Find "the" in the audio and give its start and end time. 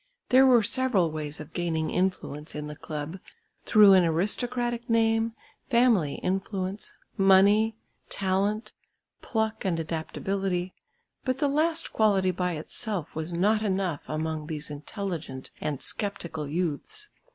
2.65-2.75, 11.37-11.47